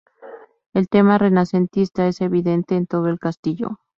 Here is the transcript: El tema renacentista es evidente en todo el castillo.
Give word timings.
El 0.73 0.87
tema 0.89 1.19
renacentista 1.19 2.07
es 2.07 2.21
evidente 2.21 2.75
en 2.75 2.87
todo 2.87 3.07
el 3.09 3.19
castillo. 3.19 3.77